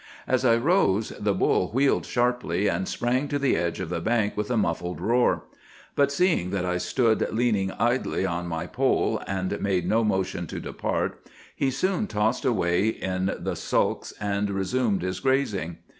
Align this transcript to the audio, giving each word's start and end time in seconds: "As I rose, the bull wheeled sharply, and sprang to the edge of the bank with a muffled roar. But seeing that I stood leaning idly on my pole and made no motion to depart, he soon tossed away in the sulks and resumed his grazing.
"As 0.25 0.43
I 0.43 0.55
rose, 0.57 1.09
the 1.19 1.35
bull 1.35 1.67
wheeled 1.67 2.07
sharply, 2.07 2.67
and 2.67 2.87
sprang 2.87 3.27
to 3.27 3.37
the 3.37 3.55
edge 3.55 3.79
of 3.79 3.89
the 3.89 3.99
bank 3.99 4.35
with 4.35 4.49
a 4.49 4.57
muffled 4.57 4.99
roar. 4.99 5.43
But 5.95 6.11
seeing 6.11 6.49
that 6.49 6.65
I 6.65 6.79
stood 6.79 7.31
leaning 7.31 7.69
idly 7.73 8.25
on 8.25 8.47
my 8.47 8.65
pole 8.65 9.21
and 9.27 9.61
made 9.61 9.87
no 9.87 10.03
motion 10.03 10.47
to 10.47 10.59
depart, 10.59 11.27
he 11.55 11.69
soon 11.69 12.07
tossed 12.07 12.45
away 12.45 12.87
in 12.87 13.31
the 13.37 13.55
sulks 13.55 14.11
and 14.19 14.49
resumed 14.49 15.03
his 15.03 15.19
grazing. 15.19 15.77